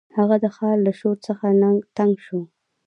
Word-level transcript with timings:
هغه 0.17 0.35
د 0.43 0.45
ښار 0.55 0.77
له 0.85 0.91
شور 0.99 1.15
څخه 1.27 1.45
تنګ 1.97 2.13
شو. 2.25 2.39